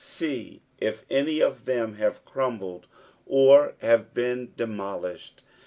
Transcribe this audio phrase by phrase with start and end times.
[0.03, 2.87] See if any of them have crumbled,
[3.27, 5.43] or have been demolished.